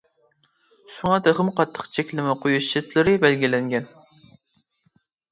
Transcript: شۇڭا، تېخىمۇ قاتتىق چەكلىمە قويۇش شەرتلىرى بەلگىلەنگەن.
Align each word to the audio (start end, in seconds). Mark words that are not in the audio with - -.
شۇڭا، 0.93 1.17
تېخىمۇ 1.25 1.51
قاتتىق 1.59 1.89
چەكلىمە 1.97 2.33
قويۇش 2.45 2.69
شەرتلىرى 2.69 3.13
بەلگىلەنگەن. 3.25 3.85